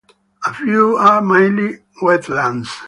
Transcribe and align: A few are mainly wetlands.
A 0.47 0.51
few 0.55 0.97
are 0.97 1.21
mainly 1.21 1.83
wetlands. 2.01 2.69